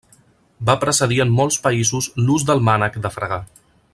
Va 0.69 0.75
precedir 0.83 1.19
en 1.25 1.35
molts 1.41 1.59
països 1.67 2.09
l'ús 2.23 2.47
del 2.51 2.65
mànec 2.71 3.01
de 3.05 3.13
fregar. 3.19 3.41